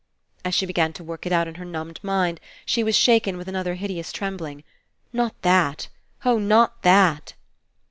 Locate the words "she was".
2.65-2.95